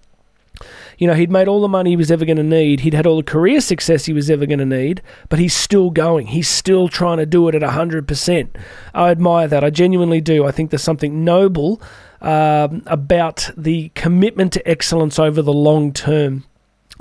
you 0.98 1.06
know, 1.06 1.14
he'd 1.14 1.30
made 1.30 1.48
all 1.48 1.60
the 1.60 1.68
money 1.68 1.90
he 1.90 1.96
was 1.96 2.10
ever 2.10 2.24
going 2.24 2.36
to 2.36 2.42
need. 2.42 2.80
He'd 2.80 2.94
had 2.94 3.06
all 3.06 3.16
the 3.16 3.22
career 3.22 3.60
success 3.60 4.04
he 4.04 4.12
was 4.12 4.30
ever 4.30 4.46
going 4.46 4.58
to 4.58 4.66
need, 4.66 5.02
but 5.28 5.38
he's 5.38 5.54
still 5.54 5.90
going. 5.90 6.28
He's 6.28 6.48
still 6.48 6.88
trying 6.88 7.18
to 7.18 7.26
do 7.26 7.48
it 7.48 7.54
at 7.54 7.62
100%. 7.62 8.48
I 8.94 9.10
admire 9.10 9.48
that. 9.48 9.64
I 9.64 9.70
genuinely 9.70 10.20
do. 10.20 10.46
I 10.46 10.50
think 10.50 10.70
there's 10.70 10.82
something 10.82 11.24
noble 11.24 11.80
um, 12.20 12.82
about 12.86 13.50
the 13.56 13.90
commitment 13.94 14.52
to 14.54 14.68
excellence 14.68 15.18
over 15.18 15.42
the 15.42 15.52
long 15.52 15.92
term. 15.92 16.44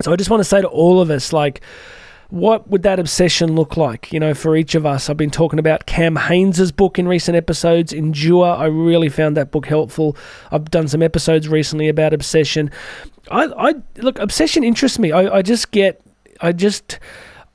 So 0.01 0.11
I 0.11 0.15
just 0.15 0.29
want 0.29 0.41
to 0.41 0.45
say 0.45 0.61
to 0.61 0.67
all 0.67 0.99
of 0.99 1.09
us, 1.09 1.31
like, 1.31 1.61
what 2.33 2.67
would 2.67 2.81
that 2.81 2.97
obsession 2.97 3.53
look 3.55 3.77
like, 3.77 4.11
you 4.11 4.19
know, 4.19 4.33
for 4.33 4.55
each 4.55 4.73
of 4.73 4.87
us? 4.87 5.07
I've 5.07 5.17
been 5.17 5.29
talking 5.29 5.59
about 5.59 5.85
Cam 5.85 6.15
Hanes's 6.15 6.71
book 6.71 6.97
in 6.97 7.07
recent 7.07 7.37
episodes, 7.37 7.93
Endure. 7.93 8.47
I 8.47 8.65
really 8.65 9.07
found 9.07 9.37
that 9.37 9.51
book 9.51 9.67
helpful. 9.67 10.17
I've 10.51 10.71
done 10.71 10.87
some 10.87 11.03
episodes 11.03 11.47
recently 11.47 11.89
about 11.89 12.11
obsession. 12.11 12.71
I, 13.29 13.43
I 13.55 13.73
look, 13.97 14.17
obsession 14.17 14.63
interests 14.63 14.97
me. 14.97 15.11
I, 15.11 15.35
I 15.35 15.41
just 15.43 15.69
get, 15.69 16.01
I 16.41 16.53
just, 16.53 16.97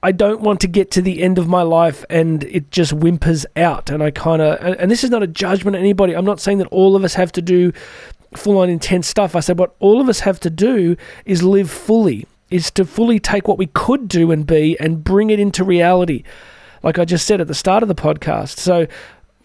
I 0.05 0.13
don't 0.13 0.43
want 0.43 0.61
to 0.61 0.69
get 0.69 0.93
to 0.93 1.03
the 1.03 1.25
end 1.25 1.39
of 1.39 1.49
my 1.49 1.63
life 1.63 2.05
and 2.09 2.45
it 2.45 2.71
just 2.71 2.93
whimpers 2.93 3.47
out. 3.57 3.91
And 3.91 4.01
I 4.01 4.13
kind 4.13 4.41
of, 4.41 4.61
and 4.79 4.89
this 4.89 5.03
is 5.03 5.11
not 5.11 5.25
a 5.25 5.27
judgment 5.27 5.75
on 5.75 5.81
anybody. 5.81 6.15
I'm 6.15 6.25
not 6.25 6.39
saying 6.39 6.59
that 6.59 6.69
all 6.69 6.95
of 6.95 7.03
us 7.03 7.15
have 7.15 7.33
to 7.33 7.43
do 7.43 7.73
full 8.37 8.59
on 8.59 8.71
intense 8.71 9.09
stuff. 9.09 9.35
I 9.35 9.41
said, 9.41 9.59
what 9.59 9.75
all 9.81 10.01
of 10.01 10.09
us 10.09 10.21
have 10.21 10.39
to 10.39 10.51
do 10.51 10.97
is 11.25 11.43
live 11.43 11.69
fully, 11.69 12.27
is 12.51 12.71
to 12.73 12.85
fully 12.85 13.19
take 13.19 13.47
what 13.47 13.59
we 13.59 13.67
could 13.67 14.09
do 14.09 14.31
and 14.31 14.47
be 14.47 14.79
and 14.81 15.05
bring 15.05 15.31
it 15.31 15.39
into 15.39 15.65
reality. 15.65 16.23
Like 16.83 16.99
I 16.99 17.05
just 17.05 17.27
said 17.27 17.41
at 17.41 17.49
the 17.49 17.55
start 17.55 17.83
of 17.83 17.89
the 17.89 17.95
podcast. 17.95 18.59
So, 18.59 18.87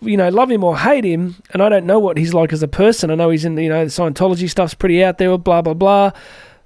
you 0.02 0.18
know, 0.18 0.30
love 0.30 0.52
him 0.52 0.64
or 0.64 0.78
hate 0.78 1.04
him, 1.04 1.36
and 1.52 1.62
I 1.62 1.70
don't 1.70 1.86
know 1.86 2.00
what 2.00 2.18
he's 2.18 2.34
like 2.34 2.54
as 2.54 2.62
a 2.62 2.68
person. 2.68 3.10
I 3.10 3.16
know 3.16 3.30
he's 3.30 3.46
in, 3.46 3.58
you 3.58 3.70
know, 3.70 3.86
the 3.86 3.92
Scientology 3.92 4.50
stuff's 4.50 4.74
pretty 4.74 5.04
out 5.04 5.18
there, 5.18 5.38
blah, 5.38 5.62
blah, 5.62 5.74
blah. 5.74 6.12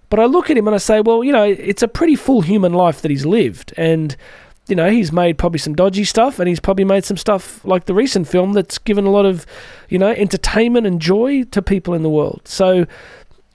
But 0.09 0.19
I 0.19 0.25
look 0.25 0.49
at 0.49 0.57
him 0.57 0.67
and 0.67 0.75
I 0.75 0.79
say, 0.79 1.01
well, 1.01 1.23
you 1.23 1.31
know, 1.31 1.43
it's 1.43 1.83
a 1.83 1.87
pretty 1.87 2.15
full 2.15 2.41
human 2.41 2.73
life 2.73 3.01
that 3.01 3.11
he's 3.11 3.25
lived. 3.25 3.73
And, 3.75 4.15
you 4.67 4.75
know, 4.75 4.89
he's 4.89 5.11
made 5.11 5.37
probably 5.37 5.59
some 5.59 5.75
dodgy 5.75 6.05
stuff 6.05 6.39
and 6.39 6.47
he's 6.47 6.59
probably 6.59 6.85
made 6.85 7.03
some 7.03 7.17
stuff 7.17 7.63
like 7.65 7.85
the 7.85 7.93
recent 7.93 8.27
film 8.27 8.53
that's 8.53 8.77
given 8.77 9.05
a 9.05 9.09
lot 9.09 9.25
of, 9.25 9.45
you 9.89 9.99
know, 9.99 10.09
entertainment 10.09 10.87
and 10.87 11.01
joy 11.01 11.43
to 11.43 11.61
people 11.61 11.93
in 11.93 12.03
the 12.03 12.09
world. 12.09 12.41
So, 12.45 12.85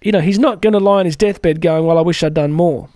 you 0.03 0.13
know, 0.13 0.21
he's 0.21 0.39
not 0.39 0.61
going 0.61 0.73
to 0.73 0.81
lie 0.81 1.01
on 1.01 1.07
his 1.07 1.17
deathbed 1.17 1.61
going, 1.61 1.87
well, 1.87 1.99
I 1.99 2.03
wish 2.03 2.23
I'd 2.23 2.35
done 2.35 2.53
more. 2.53 2.89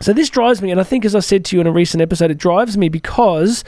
So 0.00 0.12
this 0.12 0.30
drives 0.30 0.62
me, 0.62 0.70
and 0.70 0.80
I 0.80 0.84
think, 0.84 1.04
as 1.04 1.16
I 1.16 1.20
said 1.20 1.44
to 1.46 1.56
you 1.56 1.60
in 1.60 1.66
a 1.66 1.72
recent 1.72 2.00
episode, 2.00 2.30
it 2.30 2.38
drives 2.38 2.78
me 2.78 2.88
because, 2.88 3.64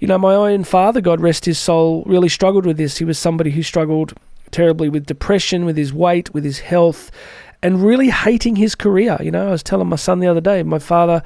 you 0.00 0.08
know, 0.08 0.18
my 0.18 0.34
own 0.34 0.64
father, 0.64 1.00
God 1.00 1.20
rest 1.20 1.44
his 1.44 1.58
soul, 1.58 2.02
really 2.06 2.28
struggled 2.28 2.66
with 2.66 2.76
this. 2.76 2.98
He 2.98 3.04
was 3.04 3.18
somebody 3.18 3.52
who 3.52 3.62
struggled 3.62 4.14
terribly 4.50 4.88
with 4.88 5.06
depression, 5.06 5.64
with 5.64 5.76
his 5.76 5.92
weight, 5.92 6.34
with 6.34 6.42
his 6.42 6.58
health, 6.58 7.12
and 7.62 7.84
really 7.84 8.10
hating 8.10 8.56
his 8.56 8.74
career. 8.74 9.16
You 9.20 9.30
know, 9.30 9.48
I 9.48 9.50
was 9.52 9.62
telling 9.62 9.88
my 9.88 9.96
son 9.96 10.18
the 10.18 10.26
other 10.26 10.40
day, 10.40 10.64
my 10.64 10.80
father, 10.80 11.22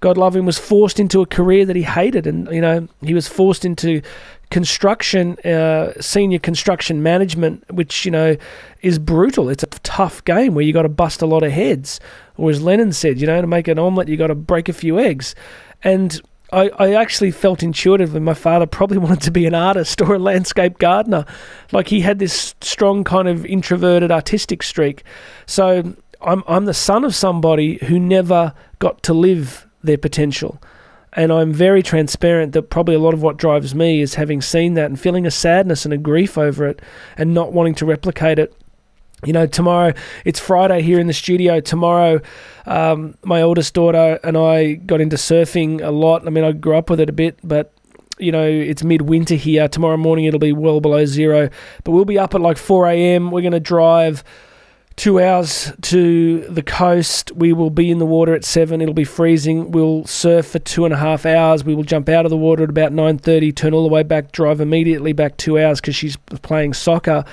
God 0.00 0.16
love 0.16 0.34
him, 0.34 0.44
was 0.44 0.58
forced 0.58 0.98
into 0.98 1.20
a 1.22 1.26
career 1.26 1.64
that 1.64 1.76
he 1.76 1.82
hated, 1.82 2.26
and 2.26 2.48
you 2.50 2.60
know, 2.60 2.88
he 3.00 3.14
was 3.14 3.28
forced 3.28 3.64
into 3.64 4.02
construction, 4.54 5.36
uh, 5.40 5.92
senior 6.00 6.38
construction 6.38 7.02
management, 7.02 7.64
which 7.74 8.04
you 8.04 8.10
know 8.12 8.36
is 8.82 9.00
brutal. 9.00 9.48
It's 9.48 9.64
a 9.64 9.66
tough 9.66 10.22
game 10.22 10.54
where 10.54 10.64
you 10.64 10.72
got 10.72 10.82
to 10.82 10.88
bust 10.88 11.22
a 11.22 11.26
lot 11.26 11.42
of 11.42 11.50
heads, 11.50 11.98
or 12.36 12.50
as 12.50 12.62
Lenin 12.62 12.92
said, 12.92 13.20
you 13.20 13.26
know, 13.26 13.40
to 13.40 13.48
make 13.48 13.66
an 13.66 13.80
omelette, 13.80 14.06
you 14.06 14.16
got 14.16 14.28
to 14.28 14.36
break 14.36 14.68
a 14.68 14.72
few 14.72 14.96
eggs, 14.96 15.34
and 15.82 16.22
I, 16.52 16.70
I 16.78 16.92
actually 16.94 17.32
felt 17.32 17.64
intuitively 17.64 18.20
my 18.20 18.34
father 18.34 18.64
probably 18.64 18.98
wanted 19.06 19.22
to 19.22 19.32
be 19.32 19.44
an 19.44 19.54
artist 19.54 20.00
or 20.00 20.14
a 20.14 20.20
landscape 20.20 20.78
gardener. 20.78 21.24
Like 21.72 21.88
he 21.88 22.02
had 22.02 22.20
this 22.20 22.54
strong 22.60 23.02
kind 23.02 23.26
of 23.26 23.44
introverted 23.44 24.12
artistic 24.12 24.62
streak. 24.62 25.02
So 25.46 25.96
I'm, 26.20 26.44
I'm 26.46 26.66
the 26.66 26.74
son 26.74 27.02
of 27.02 27.12
somebody 27.12 27.84
who 27.86 27.98
never 27.98 28.54
got 28.78 29.02
to 29.02 29.14
live 29.14 29.66
their 29.82 29.98
potential. 29.98 30.60
And 31.16 31.32
I'm 31.32 31.52
very 31.52 31.82
transparent 31.82 32.52
that 32.52 32.70
probably 32.70 32.96
a 32.96 32.98
lot 32.98 33.14
of 33.14 33.22
what 33.22 33.36
drives 33.36 33.74
me 33.74 34.00
is 34.00 34.14
having 34.14 34.42
seen 34.42 34.74
that 34.74 34.86
and 34.86 34.98
feeling 34.98 35.26
a 35.26 35.30
sadness 35.30 35.84
and 35.84 35.94
a 35.94 35.98
grief 35.98 36.36
over 36.36 36.66
it 36.66 36.82
and 37.16 37.32
not 37.32 37.52
wanting 37.52 37.74
to 37.76 37.86
replicate 37.86 38.38
it 38.38 38.52
you 39.24 39.32
know, 39.32 39.46
tomorrow 39.46 39.92
it's 40.24 40.38
Friday 40.38 40.82
here 40.82 41.00
in 41.00 41.06
the 41.06 41.12
studio. 41.12 41.60
Tomorrow, 41.60 42.20
um, 42.66 43.16
my 43.24 43.42
oldest 43.42 43.74
daughter 43.74 44.18
and 44.22 44.36
I 44.36 44.74
got 44.74 45.00
into 45.00 45.16
surfing 45.16 45.82
a 45.82 45.90
lot. 45.90 46.26
I 46.26 46.30
mean, 46.30 46.44
I 46.44 46.52
grew 46.52 46.76
up 46.76 46.90
with 46.90 47.00
it 47.00 47.08
a 47.08 47.12
bit, 47.12 47.38
but 47.42 47.72
you 48.18 48.30
know, 48.30 48.44
it's 48.44 48.84
midwinter 48.84 49.34
here. 49.34 49.68
Tomorrow 49.68 49.96
morning 49.96 50.26
it'll 50.26 50.38
be 50.38 50.52
well 50.52 50.80
below 50.80 51.04
zero, 51.04 51.48
but 51.82 51.92
we'll 51.92 52.04
be 52.04 52.18
up 52.18 52.34
at 52.34 52.40
like 52.40 52.56
4 52.56 52.86
a.m. 52.88 53.30
We're 53.30 53.40
going 53.40 53.52
to 53.52 53.60
drive 53.60 54.22
two 54.96 55.20
hours 55.20 55.72
to 55.82 56.40
the 56.48 56.62
coast. 56.62 57.32
We 57.32 57.52
will 57.52 57.70
be 57.70 57.90
in 57.90 57.98
the 57.98 58.06
water 58.06 58.34
at 58.34 58.44
seven. 58.44 58.80
It'll 58.80 58.94
be 58.94 59.04
freezing. 59.04 59.70
We'll 59.70 60.04
surf 60.04 60.46
for 60.46 60.58
two 60.58 60.84
and 60.84 60.94
a 60.94 60.96
half 60.96 61.26
hours. 61.26 61.64
We 61.64 61.74
will 61.74 61.82
jump 61.82 62.08
out 62.08 62.24
of 62.24 62.30
the 62.30 62.36
water 62.36 62.62
at 62.64 62.70
about 62.70 62.92
9:30, 62.92 63.54
turn 63.54 63.74
all 63.74 63.82
the 63.82 63.92
way 63.92 64.02
back, 64.02 64.32
drive 64.32 64.60
immediately 64.60 65.12
back 65.12 65.36
two 65.36 65.58
hours 65.58 65.80
because 65.80 65.96
she's 65.96 66.16
playing 66.42 66.74
soccer 66.74 67.24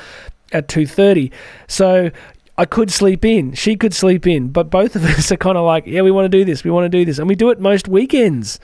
at 0.51 0.68
2.30 0.68 1.32
so 1.68 2.12
I 2.58 2.65
could 2.65 2.91
sleep 2.91 3.25
in. 3.25 3.53
She 3.53 3.75
could 3.75 3.94
sleep 3.94 4.27
in. 4.27 4.50
But 4.50 4.70
both 4.70 4.96
of 4.96 5.03
us 5.18 5.32
are 5.32 5.38
kind 5.38 5.58
of 5.58 5.65
like, 5.65 5.86
yeah, 5.88 6.01
we 6.01 6.12
want 6.12 6.32
to 6.32 6.38
do 6.38 6.46
this. 6.46 6.63
We 6.63 6.72
want 6.72 6.86
to 6.86 6.98
do 6.98 7.06
this. 7.06 7.20
And 7.20 7.27
we 7.27 7.36
do 7.36 7.50
it 7.50 7.60
most 7.60 7.88
weekends. 7.88 8.60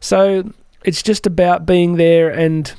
So 0.00 0.52
it's 0.84 1.02
just 1.02 1.26
about 1.26 1.66
being 1.66 1.96
there 1.96 2.30
and 2.30 2.72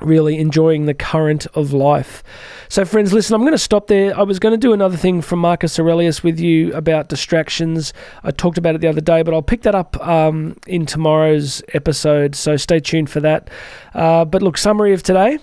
really 0.00 0.38
enjoying 0.38 0.86
the 0.86 0.94
current 0.94 1.46
of 1.54 1.72
life. 1.72 2.22
So, 2.68 2.84
friends, 2.84 3.12
listen, 3.12 3.34
I'm 3.34 3.42
going 3.42 3.52
to 3.52 3.58
stop 3.58 3.86
there. 3.86 4.18
I 4.18 4.22
was 4.22 4.38
going 4.38 4.52
to 4.52 4.58
do 4.58 4.72
another 4.72 4.96
thing 4.96 5.20
from 5.20 5.38
Marcus 5.38 5.78
Aurelius 5.78 6.22
with 6.22 6.40
you 6.40 6.72
about 6.74 7.08
distractions. 7.08 7.92
I 8.24 8.30
talked 8.30 8.58
about 8.58 8.74
it 8.74 8.80
the 8.80 8.88
other 8.88 9.00
day, 9.00 9.22
but 9.22 9.34
I'll 9.34 9.42
pick 9.42 9.62
that 9.62 9.74
up 9.74 10.00
um, 10.06 10.56
in 10.66 10.86
tomorrow's 10.86 11.62
episode. 11.74 12.34
So 12.34 12.56
stay 12.56 12.80
tuned 12.80 13.10
for 13.10 13.20
that. 13.20 13.50
Uh, 13.94 14.24
but 14.24 14.42
look, 14.42 14.56
summary 14.56 14.92
of 14.92 15.02
today 15.02 15.38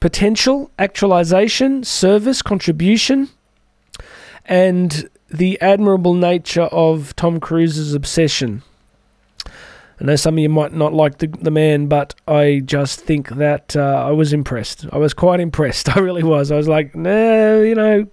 potential, 0.00 0.68
actualization, 0.80 1.84
service, 1.84 2.42
contribution, 2.42 3.28
and 4.46 5.08
the 5.30 5.60
admirable 5.60 6.14
nature 6.14 6.62
of 6.62 7.14
Tom 7.14 7.38
Cruise's 7.38 7.94
obsession. 7.94 8.62
I 10.02 10.04
know 10.04 10.16
some 10.16 10.34
of 10.34 10.40
you 10.40 10.48
might 10.48 10.72
not 10.72 10.92
like 10.92 11.18
the, 11.18 11.28
the 11.28 11.52
man, 11.52 11.86
but 11.86 12.12
I 12.26 12.60
just 12.64 12.98
think 12.98 13.28
that 13.28 13.76
uh, 13.76 14.04
I 14.04 14.10
was 14.10 14.32
impressed. 14.32 14.84
I 14.92 14.98
was 14.98 15.14
quite 15.14 15.38
impressed. 15.38 15.88
I 15.96 16.00
really 16.00 16.24
was. 16.24 16.50
I 16.50 16.56
was 16.56 16.66
like, 16.66 16.96
no, 16.96 17.62
you 17.62 17.76
know, 17.76 18.08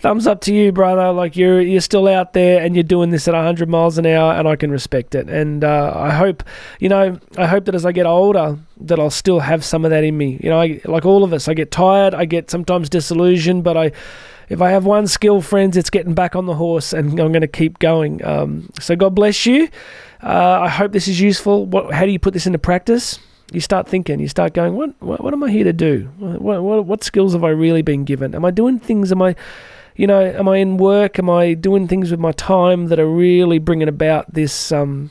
thumbs 0.00 0.26
up 0.26 0.40
to 0.40 0.52
you, 0.52 0.72
brother. 0.72 1.12
Like 1.12 1.36
you're 1.36 1.60
you're 1.60 1.80
still 1.80 2.08
out 2.08 2.32
there 2.32 2.64
and 2.64 2.74
you're 2.74 2.82
doing 2.82 3.10
this 3.10 3.28
at 3.28 3.34
100 3.34 3.68
miles 3.68 3.96
an 3.96 4.06
hour, 4.06 4.32
and 4.32 4.48
I 4.48 4.56
can 4.56 4.72
respect 4.72 5.14
it. 5.14 5.30
And 5.30 5.62
uh, 5.62 5.92
I 5.94 6.10
hope, 6.10 6.42
you 6.80 6.88
know, 6.88 7.16
I 7.38 7.46
hope 7.46 7.66
that 7.66 7.76
as 7.76 7.86
I 7.86 7.92
get 7.92 8.06
older, 8.06 8.58
that 8.80 8.98
I'll 8.98 9.08
still 9.08 9.38
have 9.38 9.64
some 9.64 9.84
of 9.84 9.92
that 9.92 10.02
in 10.02 10.18
me. 10.18 10.40
You 10.42 10.50
know, 10.50 10.60
I, 10.60 10.80
like 10.84 11.06
all 11.06 11.22
of 11.22 11.32
us, 11.32 11.46
I 11.46 11.54
get 11.54 11.70
tired, 11.70 12.14
I 12.14 12.24
get 12.24 12.50
sometimes 12.50 12.88
disillusioned, 12.88 13.62
but 13.62 13.76
I. 13.76 13.92
If 14.50 14.60
I 14.60 14.72
have 14.72 14.84
one 14.84 15.06
skill, 15.06 15.40
friends, 15.40 15.74
it's 15.74 15.88
getting 15.88 16.12
back 16.12 16.36
on 16.36 16.44
the 16.44 16.54
horse, 16.54 16.92
and 16.92 17.18
I'm 17.18 17.32
going 17.32 17.40
to 17.40 17.48
keep 17.48 17.78
going. 17.78 18.22
Um, 18.22 18.68
so 18.78 18.94
God 18.94 19.14
bless 19.14 19.46
you. 19.46 19.70
Uh, 20.24 20.60
I 20.62 20.68
hope 20.68 20.92
this 20.92 21.06
is 21.06 21.20
useful. 21.20 21.66
What, 21.66 21.92
how 21.92 22.06
do 22.06 22.10
you 22.10 22.18
put 22.18 22.32
this 22.32 22.46
into 22.46 22.58
practice? 22.58 23.18
you 23.52 23.60
start 23.60 23.86
thinking, 23.86 24.18
you 24.18 24.26
start 24.26 24.54
going, 24.54 24.74
what, 24.74 25.00
what, 25.00 25.22
what 25.22 25.32
am 25.32 25.44
I 25.44 25.50
here 25.50 25.64
to 25.64 25.72
do? 25.72 26.10
What, 26.18 26.62
what, 26.62 26.86
what 26.86 27.04
skills 27.04 27.34
have 27.34 27.44
I 27.44 27.50
really 27.50 27.82
been 27.82 28.04
given? 28.04 28.34
Am 28.34 28.44
I 28.44 28.50
doing 28.50 28.80
things? 28.80 29.12
Am 29.12 29.22
I 29.22 29.36
you 29.96 30.06
know, 30.06 30.20
am 30.20 30.48
I 30.48 30.56
in 30.58 30.76
work? 30.76 31.18
Am 31.18 31.30
I 31.30 31.54
doing 31.54 31.86
things 31.86 32.10
with 32.10 32.20
my 32.20 32.32
time 32.32 32.86
that 32.86 32.98
are 32.98 33.08
really 33.08 33.58
bringing 33.58 33.88
about 33.88 34.32
this 34.32 34.72
um, 34.72 35.10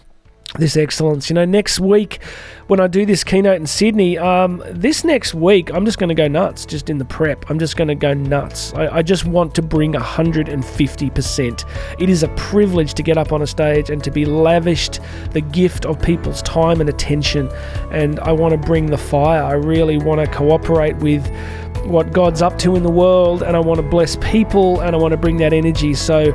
this 0.57 0.77
excellence? 0.77 1.29
You 1.29 1.35
know, 1.35 1.45
next 1.45 1.79
week 1.79 2.21
when 2.67 2.79
I 2.79 2.87
do 2.87 3.05
this 3.05 3.23
keynote 3.23 3.57
in 3.57 3.67
Sydney, 3.67 4.17
um, 4.17 4.63
this 4.69 5.03
next 5.03 5.33
week 5.33 5.73
I'm 5.73 5.85
just 5.85 5.97
going 5.97 6.09
to 6.09 6.15
go 6.15 6.27
nuts. 6.27 6.65
Just 6.65 6.89
in 6.89 6.97
the 6.97 7.05
prep, 7.05 7.49
I'm 7.49 7.59
just 7.59 7.75
going 7.75 7.87
to 7.87 7.95
go 7.95 8.13
nuts. 8.13 8.73
I, 8.73 8.97
I 8.97 9.01
just 9.01 9.25
want 9.25 9.55
to 9.55 9.61
bring 9.61 9.93
150 9.93 11.09
percent. 11.09 11.65
It 11.99 12.09
is 12.09 12.23
a 12.23 12.29
privilege 12.29 12.93
to 12.95 13.03
get 13.03 13.17
up 13.17 13.31
on 13.31 13.41
a 13.41 13.47
stage 13.47 13.89
and 13.89 14.03
to 14.03 14.11
be 14.11 14.25
lavished 14.25 14.99
the 15.31 15.41
gift 15.41 15.85
of 15.85 16.01
people's 16.01 16.41
time 16.41 16.81
and 16.81 16.89
attention, 16.89 17.49
and 17.91 18.19
I 18.19 18.31
want 18.31 18.51
to 18.53 18.57
bring 18.57 18.87
the 18.87 18.97
fire. 18.97 19.43
I 19.43 19.53
really 19.53 19.97
want 19.97 20.21
to 20.21 20.27
cooperate 20.27 20.95
with 20.97 21.27
what 21.85 22.13
God's 22.13 22.41
up 22.41 22.57
to 22.59 22.75
in 22.75 22.83
the 22.83 22.91
world, 22.91 23.43
and 23.43 23.55
I 23.55 23.59
want 23.59 23.77
to 23.77 23.87
bless 23.87 24.15
people 24.17 24.79
and 24.81 24.95
I 24.95 24.99
want 24.99 25.11
to 25.11 25.17
bring 25.17 25.37
that 25.37 25.53
energy. 25.53 25.93
So, 25.93 26.31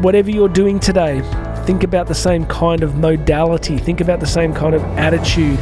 whatever 0.00 0.30
you're 0.30 0.48
doing 0.48 0.80
today, 0.80 1.20
think 1.66 1.82
about 1.84 2.06
the 2.06 2.14
same 2.14 2.46
kind 2.46 2.82
of 2.82 2.96
modality, 2.96 3.78
think 3.78 4.00
about 4.00 4.20
the 4.20 4.26
same 4.26 4.52
kind 4.52 4.74
of 4.74 4.82
attitude 4.98 5.58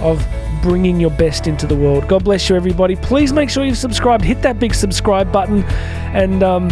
of 0.00 0.26
bringing 0.62 1.00
your 1.00 1.10
best 1.10 1.46
into 1.46 1.66
the 1.66 1.74
world. 1.74 2.08
God 2.08 2.24
bless 2.24 2.48
you, 2.48 2.56
everybody. 2.56 2.96
Please 2.96 3.32
make 3.32 3.50
sure 3.50 3.64
you've 3.64 3.76
subscribed, 3.76 4.24
hit 4.24 4.42
that 4.42 4.58
big 4.58 4.74
subscribe 4.74 5.32
button, 5.32 5.64
and 6.14 6.42
um, 6.42 6.70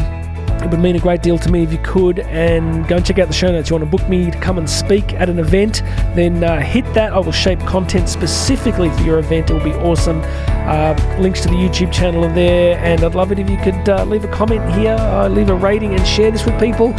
it 0.63 0.71
would 0.71 0.81
mean 0.81 0.95
a 0.95 1.01
great 1.01 1.23
deal 1.23 1.39
to 1.39 1.51
me 1.51 1.63
if 1.63 1.73
you 1.73 1.79
could. 1.79 2.21
And 2.21 2.87
go 2.87 2.97
and 2.97 3.07
check 3.07 3.19
out 3.19 3.29
the 3.29 3.35
show 3.35 3.51
notes. 3.51 3.71
You 3.71 3.77
want 3.77 3.91
to 3.91 3.97
book 3.97 4.09
me 4.09 4.31
to 4.31 4.39
come 4.41 4.59
and 4.59 4.69
speak 4.69 5.15
at 5.15 5.29
an 5.29 5.39
event, 5.39 5.83
then 6.15 6.45
uh, 6.45 6.61
hit 6.61 6.85
that. 6.95 7.13
I 7.13 7.19
will 7.19 7.33
shape 7.33 7.61
content 7.61 8.09
specifically 8.09 8.91
for 8.91 9.03
your 9.03 9.19
event. 9.19 9.51
It 9.51 9.55
will 9.55 9.65
be 9.65 9.73
awesome. 9.73 10.21
Uh, 10.23 10.95
links 11.19 11.41
to 11.43 11.49
the 11.49 11.55
YouTube 11.55 11.93
channel 11.93 12.25
are 12.25 12.35
there. 12.35 12.79
And 12.79 13.03
I'd 13.03 13.15
love 13.15 13.33
it 13.33 13.39
if 13.39 13.49
you 13.49 13.57
could 13.57 13.89
uh, 13.89 14.05
leave 14.05 14.25
a 14.25 14.29
comment 14.29 14.63
here, 14.75 14.97
uh, 14.99 15.29
leave 15.29 15.49
a 15.49 15.55
rating, 15.55 15.95
and 15.95 16.07
share 16.07 16.31
this 16.31 16.45
with 16.45 16.61
people. 16.61 16.93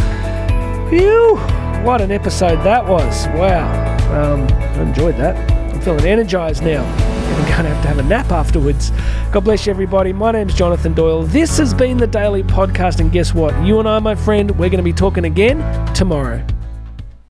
Phew! 0.90 1.61
What 1.84 2.00
an 2.00 2.12
episode 2.12 2.58
that 2.58 2.88
was. 2.88 3.26
Wow. 3.30 3.98
Um, 4.14 4.42
I 4.44 4.82
enjoyed 4.84 5.16
that. 5.16 5.52
I'm 5.74 5.82
feeling 5.82 6.06
energized 6.06 6.62
now. 6.64 6.84
I'm 6.84 7.36
going 7.36 7.64
to 7.64 7.70
have 7.70 7.82
to 7.82 7.88
have 7.88 7.98
a 7.98 8.04
nap 8.04 8.32
afterwards. 8.32 8.92
God 9.32 9.44
bless 9.44 9.66
you, 9.66 9.72
everybody. 9.72 10.14
My 10.14 10.32
name's 10.32 10.54
Jonathan 10.54 10.94
Doyle. 10.94 11.24
This 11.24 11.58
has 11.58 11.74
been 11.74 11.98
the 11.98 12.06
Daily 12.06 12.44
Podcast, 12.44 13.00
and 13.00 13.12
guess 13.12 13.34
what? 13.34 13.60
You 13.66 13.80
and 13.80 13.90
I, 13.90 13.98
my 13.98 14.14
friend, 14.14 14.52
we're 14.52 14.70
going 14.70 14.78
to 14.78 14.84
be 14.84 14.94
talking 14.94 15.26
again 15.26 15.58
tomorrow. 15.96 16.46